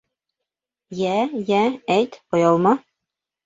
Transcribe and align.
Йә, 1.03 1.11
йә, 1.43 1.61
әйт... 1.99 2.21
оялма... 2.41 2.77